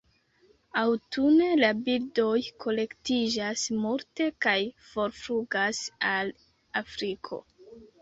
Aŭtune 0.83 1.49
la 1.59 1.69
birdoj 1.89 2.33
kolektiĝas 2.65 3.67
multe 3.85 4.33
kaj 4.49 4.57
forflugas 4.91 5.87
al 6.17 6.37
Afriko. 6.87 7.45